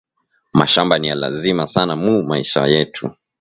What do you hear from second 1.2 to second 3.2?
lazima sana mu maisha yetu